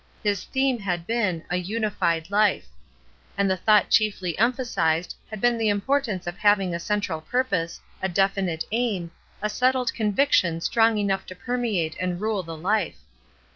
His 0.23 0.45
theme 0.45 0.79
had 0.79 1.05
been, 1.05 1.41
''A 1.51 1.63
Unified 1.63 2.31
Life"; 2.31 2.65
and 3.37 3.47
the 3.51 3.55
thought 3.55 3.91
chiefly 3.91 4.35
emphasized 4.39 5.13
had 5.29 5.39
been 5.39 5.59
the 5.59 5.69
importance 5.69 6.25
of 6.25 6.39
having 6.39 6.71
THEORY 6.71 6.79
AND 6.79 6.87
PRACTICE 6.87 6.87
213 6.89 6.97
a 6.97 7.01
central 7.03 7.21
purpose, 7.21 7.81
a 8.01 8.09
definite 8.11 8.65
aim, 8.71 9.11
a 9.43 9.47
settled 9.51 9.93
con 9.93 10.11
viction 10.11 10.59
strong 10.63 10.97
enough 10.97 11.27
to 11.27 11.35
permeate 11.35 11.95
and 11.99 12.19
rule 12.19 12.41
the 12.41 12.57
life. 12.57 12.97